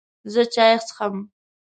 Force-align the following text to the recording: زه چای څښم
زه 0.33 0.41
چای 0.53 0.73
څښم 0.85 1.15